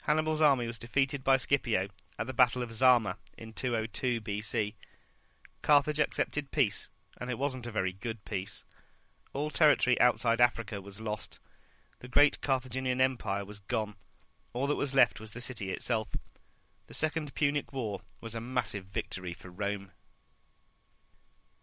Hannibal's 0.03 0.41
army 0.41 0.67
was 0.67 0.79
defeated 0.79 1.21
by 1.21 1.35
Scipio 1.35 1.89
at 2.21 2.27
the 2.27 2.33
Battle 2.33 2.61
of 2.61 2.71
Zama 2.71 3.17
in 3.37 3.51
202 3.51 4.21
BC. 4.21 4.75
Carthage 5.63 5.99
accepted 5.99 6.51
peace, 6.51 6.89
and 7.19 7.29
it 7.31 7.39
wasn't 7.39 7.65
a 7.65 7.71
very 7.71 7.91
good 7.91 8.23
peace. 8.25 8.63
All 9.33 9.49
territory 9.49 9.99
outside 9.99 10.39
Africa 10.39 10.79
was 10.81 11.01
lost, 11.01 11.39
the 12.01 12.07
great 12.07 12.41
Carthaginian 12.41 13.01
Empire 13.01 13.43
was 13.43 13.59
gone. 13.59 13.95
All 14.53 14.67
that 14.67 14.75
was 14.75 14.93
left 14.93 15.19
was 15.19 15.31
the 15.31 15.41
city 15.41 15.71
itself. 15.71 16.09
The 16.87 16.93
Second 16.93 17.33
Punic 17.33 17.73
War 17.73 18.01
was 18.19 18.35
a 18.35 18.41
massive 18.41 18.85
victory 18.85 19.33
for 19.33 19.49
Rome. 19.49 19.91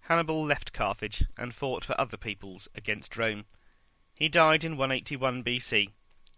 Hannibal 0.02 0.44
left 0.44 0.72
Carthage 0.72 1.24
and 1.36 1.54
fought 1.54 1.84
for 1.84 2.00
other 2.00 2.16
peoples 2.16 2.68
against 2.74 3.16
Rome. 3.16 3.44
He 4.14 4.28
died 4.28 4.64
in 4.64 4.76
181 4.76 5.44
BC. 5.44 5.90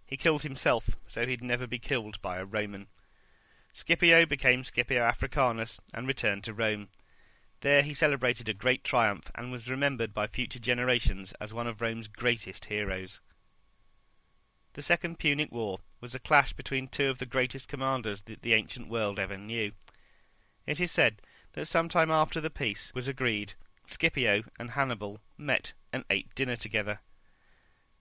He 0.07 0.17
killed 0.17 0.43
himself 0.43 0.91
so 1.07 1.27
he'd 1.27 1.43
never 1.43 1.67
be 1.67 1.79
killed 1.79 2.21
by 2.21 2.39
a 2.39 2.45
Roman. 2.45 2.89
Scipio 3.73 4.27
became 4.27 4.65
Scipio 4.65 5.03
Africanus 5.03 5.81
and 5.95 6.07
returned 6.07 6.45
to 6.45 6.55
Rome. 6.55 6.89
There 7.61 7.83
he 7.83 7.95
celebrated 7.95 8.49
a 8.49 8.55
great 8.55 8.85
triumph 8.85 9.31
and 9.35 9.53
was 9.53 9.69
remembered 9.69 10.15
by 10.15 10.27
future 10.27 10.59
generations 10.59 11.33
as 11.41 11.53
one 11.53 11.67
of 11.67 11.81
Rome's 11.81 12.09
greatest 12.09 12.67
heroes. 12.67 13.21
The 14.75 14.83
Second 14.83 15.19
Punic 15.19 15.51
War 15.53 15.81
was 16.01 16.15
a 16.15 16.21
clash 16.21 16.53
between 16.53 16.89
two 16.89 17.11
of 17.11 17.19
the 17.19 17.27
greatest 17.27 17.69
commanders 17.69 18.23
that 18.23 18.43
the 18.43 18.55
ancient 18.55 18.89
world 18.89 19.19
ever 19.19 19.37
knew. 19.37 19.73
It 20.67 20.81
is 20.81 20.93
said 20.93 21.21
that 21.53 21.67
some 21.67 21.89
time 21.89 22.11
after 22.11 22.41
the 22.41 22.51
peace 22.51 22.93
was 22.95 23.09
agreed, 23.09 23.55
Scipio 23.87 24.45
and 24.59 24.71
Hannibal 24.71 25.21
met 25.37 25.73
and 25.93 26.05
ate 26.09 26.35
dinner 26.35 26.57
together. 26.57 27.01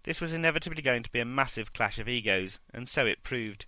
This 0.03 0.21
was 0.21 0.33
inevitably 0.33 0.81
going 0.81 1.03
to 1.03 1.11
be 1.11 1.19
a 1.19 1.25
massive 1.25 1.73
clash 1.73 1.99
of 1.99 2.07
egos, 2.07 2.59
and 2.73 2.87
so 2.87 3.05
it 3.05 3.23
proved. 3.23 3.65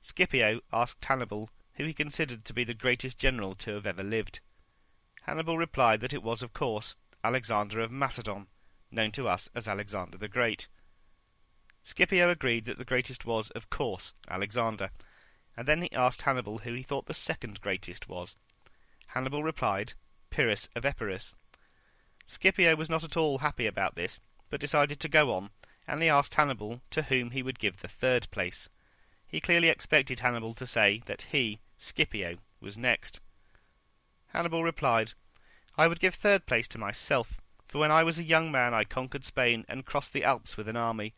Scipio 0.00 0.60
asked 0.72 1.04
Hannibal 1.04 1.50
who 1.74 1.84
he 1.84 1.94
considered 1.94 2.44
to 2.44 2.52
be 2.52 2.64
the 2.64 2.74
greatest 2.74 3.18
general 3.18 3.54
to 3.56 3.72
have 3.72 3.86
ever 3.86 4.02
lived. 4.02 4.40
Hannibal 5.22 5.58
replied 5.58 6.00
that 6.00 6.12
it 6.12 6.22
was, 6.22 6.42
of 6.42 6.52
course, 6.52 6.96
Alexander 7.22 7.80
of 7.80 7.90
Macedon, 7.90 8.46
known 8.90 9.12
to 9.12 9.28
us 9.28 9.48
as 9.54 9.68
Alexander 9.68 10.18
the 10.18 10.28
Great. 10.28 10.68
Scipio 11.82 12.28
agreed 12.28 12.64
that 12.66 12.78
the 12.78 12.84
greatest 12.84 13.24
was, 13.24 13.50
of 13.50 13.70
course, 13.70 14.14
Alexander, 14.28 14.90
and 15.56 15.66
then 15.66 15.82
he 15.82 15.92
asked 15.92 16.22
Hannibal 16.22 16.58
who 16.58 16.74
he 16.74 16.82
thought 16.82 17.06
the 17.06 17.14
second 17.14 17.60
greatest 17.60 18.08
was. 18.08 18.36
Hannibal 19.08 19.42
replied, 19.42 19.94
Pyrrhus 20.30 20.68
of 20.74 20.84
Epirus. 20.84 21.34
Scipio 22.26 22.76
was 22.76 22.90
not 22.90 23.04
at 23.04 23.16
all 23.16 23.38
happy 23.38 23.66
about 23.66 23.96
this, 23.96 24.20
but 24.50 24.60
decided 24.60 25.00
to 25.00 25.08
go 25.08 25.32
on, 25.32 25.50
and 25.86 26.02
he 26.02 26.08
asked 26.08 26.34
Hannibal 26.34 26.80
to 26.90 27.02
whom 27.02 27.30
he 27.30 27.42
would 27.42 27.58
give 27.58 27.80
the 27.80 27.88
third 27.88 28.30
place. 28.30 28.68
He 29.30 29.40
clearly 29.40 29.68
expected 29.68 30.20
Hannibal 30.20 30.54
to 30.54 30.66
say 30.66 31.02
that 31.06 31.26
he, 31.30 31.60
Scipio, 31.78 32.38
was 32.60 32.76
next. 32.76 33.20
Hannibal 34.28 34.64
replied, 34.64 35.12
I 35.78 35.86
would 35.86 36.00
give 36.00 36.16
third 36.16 36.46
place 36.46 36.66
to 36.68 36.78
myself, 36.78 37.40
for 37.66 37.78
when 37.78 37.92
I 37.92 38.02
was 38.02 38.18
a 38.18 38.24
young 38.24 38.50
man 38.50 38.74
I 38.74 38.84
conquered 38.84 39.24
Spain 39.24 39.64
and 39.68 39.86
crossed 39.86 40.12
the 40.12 40.24
Alps 40.24 40.56
with 40.56 40.68
an 40.68 40.76
army, 40.76 41.14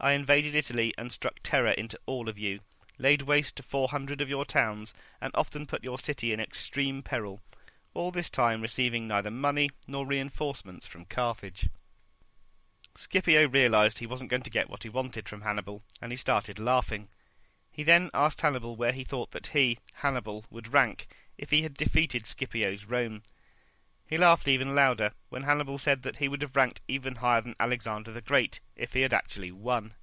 I 0.00 0.12
invaded 0.12 0.54
Italy 0.54 0.94
and 0.96 1.12
struck 1.12 1.40
terror 1.42 1.72
into 1.72 2.00
all 2.06 2.30
of 2.30 2.38
you, 2.38 2.60
laid 2.98 3.22
waste 3.22 3.60
four 3.62 3.88
hundred 3.88 4.22
of 4.22 4.30
your 4.30 4.46
towns, 4.46 4.94
and 5.20 5.30
often 5.34 5.66
put 5.66 5.84
your 5.84 5.98
city 5.98 6.32
in 6.32 6.40
extreme 6.40 7.02
peril, 7.02 7.40
all 7.92 8.10
this 8.10 8.30
time 8.30 8.62
receiving 8.62 9.06
neither 9.06 9.30
money 9.30 9.70
nor 9.86 10.06
reinforcements 10.06 10.86
from 10.86 11.04
Carthage. 11.04 11.68
Scipio 12.96 13.46
realized 13.46 13.98
he 13.98 14.06
wasn't 14.06 14.30
going 14.30 14.42
to 14.42 14.50
get 14.50 14.70
what 14.70 14.82
he 14.82 14.88
wanted 14.88 15.28
from 15.28 15.42
Hannibal, 15.42 15.82
and 16.00 16.10
he 16.10 16.16
started 16.16 16.58
laughing. 16.58 17.08
He 17.80 17.84
then 17.84 18.10
asked 18.12 18.42
Hannibal 18.42 18.76
where 18.76 18.92
he 18.92 19.04
thought 19.04 19.30
that 19.30 19.46
he, 19.56 19.78
Hannibal, 19.94 20.44
would 20.50 20.70
rank 20.70 21.08
if 21.38 21.48
he 21.48 21.62
had 21.62 21.78
defeated 21.78 22.26
Scipio's 22.26 22.84
Rome. 22.84 23.22
He 24.04 24.18
laughed 24.18 24.46
even 24.46 24.74
louder 24.74 25.12
when 25.30 25.44
Hannibal 25.44 25.78
said 25.78 26.02
that 26.02 26.16
he 26.16 26.28
would 26.28 26.42
have 26.42 26.54
ranked 26.54 26.82
even 26.88 27.14
higher 27.14 27.40
than 27.40 27.54
Alexander 27.58 28.12
the 28.12 28.20
Great 28.20 28.60
if 28.76 28.92
he 28.92 29.00
had 29.00 29.14
actually 29.14 29.50
won. 29.50 29.94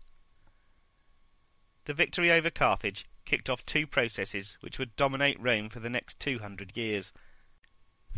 The 1.86 1.94
victory 1.94 2.32
over 2.32 2.50
Carthage 2.50 3.06
kicked 3.26 3.48
off 3.48 3.64
two 3.64 3.86
processes 3.86 4.58
which 4.62 4.80
would 4.80 4.96
dominate 4.96 5.40
Rome 5.40 5.70
for 5.70 5.80
the 5.80 5.88
next 5.88 6.20
200 6.20 6.76
years. 6.76 7.14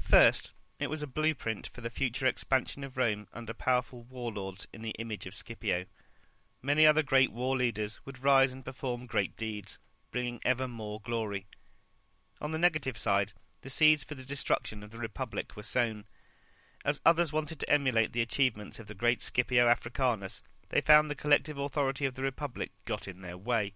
First, 0.01 0.53
it 0.79 0.89
was 0.89 1.03
a 1.03 1.05
blueprint 1.05 1.67
for 1.67 1.81
the 1.81 1.89
future 1.89 2.27
expansion 2.27 2.85
of 2.85 2.95
Rome 2.95 3.27
under 3.33 3.53
powerful 3.53 4.05
warlords 4.09 4.67
in 4.71 4.83
the 4.83 4.95
image 4.97 5.25
of 5.25 5.35
Scipio. 5.35 5.83
Many 6.61 6.85
other 6.85 7.03
great 7.03 7.31
war 7.31 7.55
leaders 7.55 8.01
would 8.05 8.23
rise 8.23 8.51
and 8.51 8.65
perform 8.65 9.05
great 9.05 9.37
deeds, 9.37 9.79
bringing 10.11 10.41
ever 10.43 10.67
more 10.67 10.99
glory. 10.99 11.47
On 12.41 12.51
the 12.51 12.57
negative 12.57 12.97
side, 12.97 13.33
the 13.61 13.69
seeds 13.69 14.03
for 14.03 14.15
the 14.15 14.25
destruction 14.25 14.83
of 14.83 14.91
the 14.91 14.97
Republic 14.97 15.55
were 15.55 15.63
sown. 15.63 16.05
As 16.83 17.01
others 17.05 17.33
wanted 17.33 17.59
to 17.59 17.69
emulate 17.69 18.13
the 18.13 18.21
achievements 18.21 18.79
of 18.79 18.87
the 18.87 18.93
great 18.93 19.21
Scipio 19.21 19.67
Africanus, 19.67 20.41
they 20.69 20.81
found 20.81 21.09
the 21.09 21.15
collective 21.15 21.57
authority 21.57 22.05
of 22.05 22.15
the 22.15 22.23
Republic 22.23 22.71
got 22.85 23.07
in 23.07 23.21
their 23.21 23.37
way. 23.37 23.73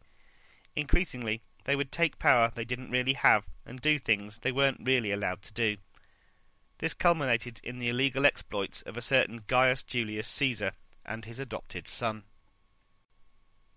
Increasingly, 0.75 1.41
they 1.65 1.75
would 1.75 1.91
take 1.91 2.19
power 2.19 2.51
they 2.53 2.65
didn't 2.65 2.91
really 2.91 3.13
have 3.13 3.45
and 3.65 3.79
do 3.79 3.97
things 3.97 4.39
they 4.39 4.51
weren't 4.51 4.81
really 4.85 5.11
allowed 5.11 5.41
to 5.43 5.53
do. 5.53 5.77
This 6.79 6.93
culminated 6.93 7.61
in 7.63 7.79
the 7.79 7.89
illegal 7.89 8.25
exploits 8.25 8.81
of 8.81 8.97
a 8.97 9.01
certain 9.01 9.43
Gaius 9.47 9.83
Julius 9.83 10.27
Caesar 10.27 10.73
and 11.05 11.25
his 11.25 11.39
adopted 11.39 11.87
son. 11.87 12.23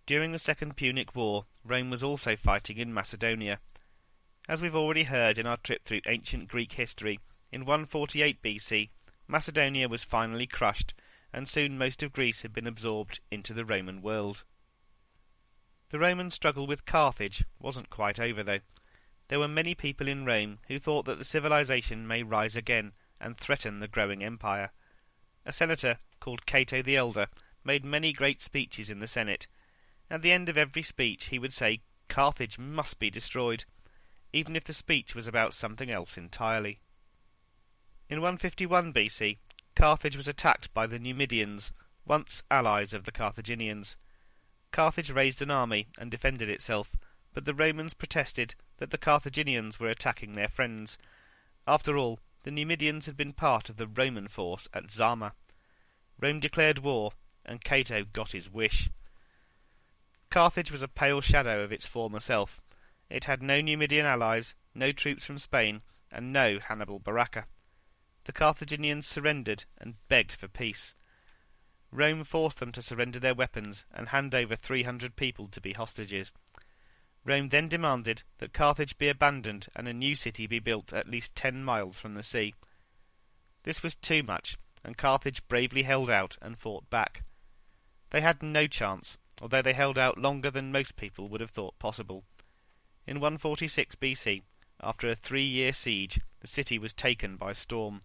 During 0.07 0.31
the 0.31 0.39
Second 0.39 0.77
Punic 0.77 1.17
War, 1.17 1.47
Rome 1.65 1.91
was 1.91 2.05
also 2.05 2.37
fighting 2.37 2.79
in 2.79 2.95
Macedonia, 2.95 3.59
as 4.49 4.63
we've 4.63 4.77
already 4.77 5.05
heard 5.05 5.39
in 5.39 5.47
our 5.47 5.57
trip 5.57 5.85
through 5.85 6.03
ancient 6.07 6.47
Greek 6.47 6.75
history, 6.75 7.19
in 7.51 7.65
148 7.65 8.41
BC, 8.41 8.91
Macedonia 9.27 9.89
was 9.89 10.05
finally 10.05 10.47
crushed, 10.47 10.95
and 11.33 11.49
soon 11.49 11.77
most 11.77 12.03
of 12.05 12.13
Greece 12.13 12.43
had 12.43 12.53
been 12.53 12.69
absorbed 12.69 13.19
into 13.33 13.53
the 13.53 13.65
Roman 13.65 14.01
world. 14.01 14.45
The 15.91 15.99
Roman 15.99 16.31
struggle 16.31 16.69
with 16.69 16.87
Carthage 16.87 17.45
wasn't 17.59 17.91
quite 17.91 18.21
over, 18.21 18.45
though. 18.45 18.61
There 19.27 19.41
were 19.41 19.49
many 19.49 19.75
people 19.75 20.07
in 20.07 20.25
Rome 20.25 20.61
who 20.69 20.79
thought 20.79 21.05
that 21.07 21.19
the 21.19 21.25
civilization 21.25 22.07
may 22.07 22.23
rise 22.23 22.55
again 22.55 22.93
and 23.21 23.37
threaten 23.37 23.81
the 23.81 23.89
growing 23.89 24.23
empire. 24.23 24.71
A 25.45 25.53
senator 25.53 25.99
called 26.21 26.47
Cato 26.47 26.83
the 26.83 26.97
Elder 26.97 27.27
made 27.65 27.85
many 27.85 28.13
great 28.13 28.41
speeches 28.41 28.89
in 28.89 29.01
the 29.01 29.09
Senate. 29.09 29.49
At 30.11 30.23
the 30.23 30.33
end 30.33 30.49
of 30.49 30.57
every 30.57 30.83
speech 30.83 31.27
he 31.27 31.39
would 31.39 31.53
say, 31.53 31.81
Carthage 32.09 32.59
must 32.59 32.99
be 32.99 33.11
destroyed 33.11 33.65
even 34.37 34.55
if 34.55 34.65
the 34.65 34.75
speech 34.75 35.15
was 35.15 35.27
about 35.27 35.55
something 35.55 35.91
else 35.91 36.19
entirely. 36.19 36.79
In 38.11 38.21
151 38.21 38.93
BC, 38.93 39.39
Carthage 39.75 40.17
was 40.17 40.29
attacked 40.29 40.73
by 40.75 40.87
the 40.87 40.99
Numidians, 40.99 41.73
once 42.05 42.43
allies 42.51 42.93
of 42.93 43.05
the 43.05 43.13
Carthaginians. 43.13 43.97
Carthage 44.73 45.11
raised 45.11 45.41
an 45.41 45.51
army 45.51 45.89
and 45.99 46.11
defended 46.11 46.51
itself, 46.51 46.95
but 47.33 47.47
the 47.47 47.55
Romans 47.55 47.95
protested 47.95 48.55
that 48.77 48.91
the 48.91 48.99
Carthaginians 48.99 49.81
were 49.81 49.89
attacking 49.89 50.35
their 50.35 50.49
friends. 50.49 50.99
After 51.67 51.97
all, 51.97 52.21
the 52.43 52.51
Numidians 52.51 53.07
had 53.07 53.17
been 53.17 53.33
part 53.33 53.71
of 53.71 53.79
the 53.79 53.87
Roman 53.87 54.29
force 54.29 54.69
at 54.75 54.91
Zama. 54.91 55.33
Rome 56.21 56.41
declared 56.41 56.81
war, 56.81 57.13
and 57.45 57.65
Cato 57.65 58.05
got 58.05 58.33
his 58.33 58.51
wish. 58.51 58.91
Carthage 60.30 60.71
was 60.71 60.83
a 60.83 60.88
pale 60.88 61.21
shadow 61.21 61.62
of 61.62 61.73
its 61.73 61.87
former 61.87 62.21
self. 62.21 62.61
It 63.09 63.25
had 63.25 63.42
no 63.42 63.61
Numidian 63.61 64.06
allies, 64.06 64.54
no 64.75 64.92
troops 64.92 65.25
from 65.25 65.38
Spain, 65.38 65.83
and 66.11 66.33
no 66.33 66.59
Hannibal 66.59 66.99
Barca. 66.99 67.47
The 68.25 68.33
Carthaginians 68.33 69.06
surrendered 69.06 69.64
and 69.78 69.95
begged 70.09 70.33
for 70.33 70.49
peace. 70.49 70.95
Rome 71.92 72.25
forced 72.25 72.59
them 72.59 72.73
to 72.73 72.83
surrender 72.83 73.21
their 73.21 73.35
weapons 73.35 73.85
and 73.95 74.09
hand 74.09 74.35
over 74.35 74.56
three 74.56 74.83
hundred 74.83 75.16
people 75.16 75.49
to 75.49 75.61
be 75.61 75.73
hostages. 75.73 76.33
Rome 77.25 77.49
then 77.49 77.68
demanded 77.68 78.23
that 78.38 78.52
Carthage 78.52 78.99
be 78.99 79.09
abandoned 79.09 79.68
and 79.75 79.88
a 79.88 79.92
new 79.92 80.14
city 80.14 80.47
be 80.47 80.59
built 80.59 80.92
at 80.92 81.09
least 81.09 81.35
ten 81.35 81.64
miles 81.64 81.99
from 81.99 82.14
the 82.14 82.23
sea. 82.23 82.54
This 83.62 83.83
was 83.83 83.95
too 83.95 84.23
much, 84.23 84.56
and 84.85 84.97
Carthage 84.97 85.47
bravely 85.49 85.85
held 85.85 86.11
out 86.11 86.37
and 86.42 86.59
fought 86.59 86.88
back. 86.90 87.23
They 88.11 88.21
had 88.21 88.42
no 88.42 88.66
chance, 88.66 89.18
although 89.40 89.62
they 89.62 89.73
held 89.73 89.99
out 89.99 90.19
longer 90.19 90.50
than 90.50 90.73
most 90.73 90.97
people 90.97 91.28
would 91.28 91.40
have 91.40 91.50
thought 91.50 91.78
possible. 91.78 92.25
In 93.07 93.21
146 93.21 93.95
BC, 93.97 94.43
after 94.83 95.09
a 95.09 95.14
three-year 95.14 95.73
siege, 95.73 96.21
the 96.40 96.47
city 96.47 96.78
was 96.78 96.93
taken 96.93 97.37
by 97.37 97.52
storm. 97.52 98.02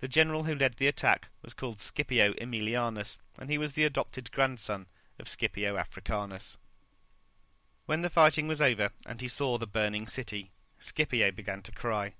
The 0.00 0.08
general 0.08 0.44
who 0.44 0.54
led 0.54 0.74
the 0.74 0.86
attack 0.86 1.28
was 1.42 1.54
called 1.54 1.80
Scipio 1.80 2.32
Aemilianus, 2.34 3.18
and 3.38 3.50
he 3.50 3.58
was 3.58 3.72
the 3.72 3.84
adopted 3.84 4.30
grandson 4.30 4.86
of 5.18 5.28
Scipio 5.28 5.76
Africanus. 5.76 6.58
When 7.86 8.02
the 8.02 8.10
fighting 8.10 8.48
was 8.48 8.62
over 8.62 8.90
and 9.04 9.20
he 9.20 9.28
saw 9.28 9.58
the 9.58 9.66
burning 9.66 10.06
city, 10.06 10.52
Scipio 10.78 11.30
began 11.30 11.62
to 11.62 11.72
cry. 11.72 12.14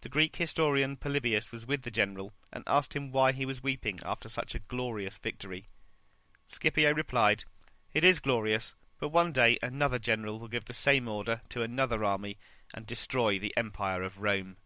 The 0.00 0.08
Greek 0.08 0.36
historian 0.36 0.96
Polybius 0.96 1.50
was 1.50 1.66
with 1.66 1.82
the 1.82 1.90
general 1.90 2.32
and 2.52 2.62
asked 2.66 2.94
him 2.94 3.10
why 3.10 3.32
he 3.32 3.44
was 3.44 3.62
weeping 3.62 3.98
after 4.04 4.28
such 4.28 4.54
a 4.54 4.60
glorious 4.60 5.18
victory. 5.18 5.66
Scipio 6.48 6.92
replied, 6.92 7.44
It 7.92 8.02
is 8.04 8.20
glorious, 8.20 8.74
but 8.98 9.10
one 9.10 9.32
day 9.32 9.58
another 9.62 9.98
general 9.98 10.38
will 10.38 10.48
give 10.48 10.64
the 10.64 10.72
same 10.72 11.06
order 11.06 11.42
to 11.50 11.62
another 11.62 12.02
army 12.04 12.38
and 12.74 12.86
destroy 12.86 13.38
the 13.38 13.56
empire 13.56 14.02
of 14.02 14.18
Rome. 14.18 14.56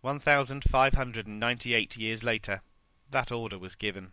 1598 0.00 1.96
years 1.96 2.24
later, 2.24 2.62
that 3.10 3.30
order 3.30 3.58
was 3.58 3.74
given. 3.74 4.12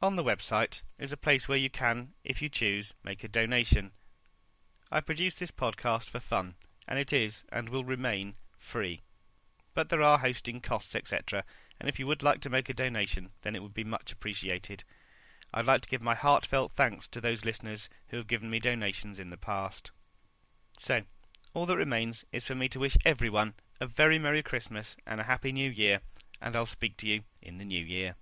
On 0.00 0.14
the 0.14 0.22
website 0.22 0.82
is 0.96 1.10
a 1.10 1.16
place 1.16 1.48
where 1.48 1.58
you 1.58 1.68
can, 1.68 2.10
if 2.22 2.40
you 2.40 2.48
choose, 2.48 2.94
make 3.02 3.24
a 3.24 3.28
donation. 3.28 3.90
I 4.92 5.00
produce 5.00 5.34
this 5.34 5.50
podcast 5.50 6.10
for 6.10 6.20
fun, 6.20 6.54
and 6.86 7.00
it 7.00 7.12
is, 7.12 7.42
and 7.50 7.68
will 7.68 7.82
remain, 7.82 8.34
free. 8.56 9.00
But 9.74 9.88
there 9.88 10.02
are 10.02 10.18
hosting 10.18 10.60
costs, 10.60 10.94
etc., 10.94 11.42
and 11.80 11.88
if 11.88 11.98
you 11.98 12.06
would 12.06 12.22
like 12.22 12.40
to 12.42 12.48
make 12.48 12.68
a 12.68 12.74
donation, 12.74 13.30
then 13.42 13.56
it 13.56 13.62
would 13.64 13.74
be 13.74 13.82
much 13.82 14.12
appreciated. 14.12 14.84
I'd 15.52 15.66
like 15.66 15.80
to 15.80 15.88
give 15.88 16.00
my 16.00 16.14
heartfelt 16.14 16.74
thanks 16.76 17.08
to 17.08 17.20
those 17.20 17.44
listeners 17.44 17.88
who 18.10 18.18
have 18.18 18.28
given 18.28 18.50
me 18.50 18.60
donations 18.60 19.18
in 19.18 19.30
the 19.30 19.36
past. 19.36 19.90
So, 20.78 21.02
all 21.54 21.66
that 21.66 21.76
remains 21.76 22.24
is 22.32 22.46
for 22.46 22.54
me 22.54 22.68
to 22.68 22.78
wish 22.78 22.96
everyone 23.04 23.54
a 23.80 23.86
very 23.86 24.18
Merry 24.18 24.42
Christmas 24.42 24.96
and 25.06 25.20
a 25.20 25.24
Happy 25.24 25.50
New 25.50 25.70
Year, 25.70 26.00
and 26.40 26.54
I'll 26.54 26.66
speak 26.66 26.96
to 26.98 27.06
you 27.06 27.22
in 27.42 27.58
the 27.58 27.64
New 27.64 27.84
Year. 27.84 28.14